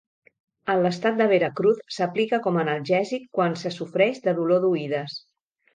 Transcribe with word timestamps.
En 0.75 0.79
l'estat 0.85 1.19
de 1.19 1.27
Veracruz 1.33 1.83
s'aplica 1.97 2.41
com 2.47 2.59
a 2.61 2.65
analgèsic 2.67 3.29
quan 3.39 3.61
se 3.65 3.75
sofreix 3.79 4.27
de 4.29 4.39
dolor 4.41 4.65
d'oïdes. 4.67 5.21